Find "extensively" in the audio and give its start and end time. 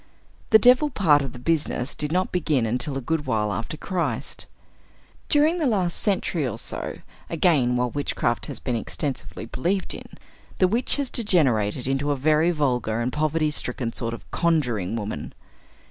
8.75-9.45